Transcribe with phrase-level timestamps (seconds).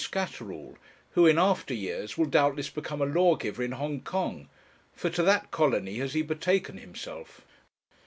[0.03, 0.77] Scatterall,
[1.11, 4.49] who, in after years, will doubtless become a lawgiver in Hong Kong;
[4.95, 7.45] for to that colony has he betaken himself.